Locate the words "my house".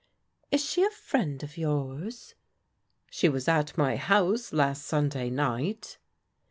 3.77-4.51